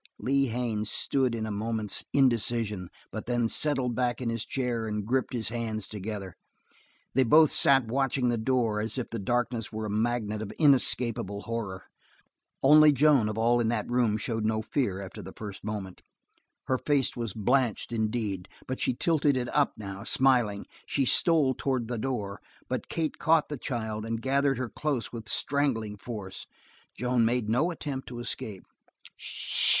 [0.17, 5.05] Lee Haines stood in a moment's indecision but then settled back in his chair and
[5.05, 6.33] gripped his hands together.
[7.13, 11.41] They both sat watching the door as if the darkness were a magnet of inescapable
[11.41, 11.83] horror.
[12.63, 16.01] Only Joan, of all in that room, showed no fear after the first moment.
[16.63, 21.85] Her face was blanched indeed, but she tilted it up now, smiling; she stole towards
[21.89, 26.47] the door, but Kate caught the child and gathered her close with strangling force.
[26.97, 28.63] Joan made no attempt to escape.
[28.99, 29.69] "S sh!"